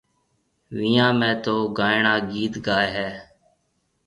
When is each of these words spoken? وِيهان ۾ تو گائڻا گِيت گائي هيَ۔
وِيهان 0.75 1.11
۾ 1.27 1.29
تو 1.43 1.55
گائڻا 1.77 2.13
گِيت 2.31 2.53
گائي 2.65 2.89
هيَ۔ 2.95 3.09